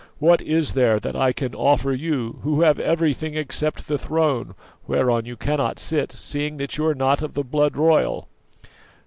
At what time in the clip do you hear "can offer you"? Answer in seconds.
1.31-2.39